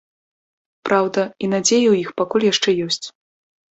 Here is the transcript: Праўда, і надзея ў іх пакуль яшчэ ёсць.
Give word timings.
Праўда, 0.89 1.21
і 1.43 1.53
надзея 1.53 1.83
ў 1.83 1.95
іх 2.03 2.09
пакуль 2.25 2.51
яшчэ 2.53 2.69
ёсць. 2.91 3.05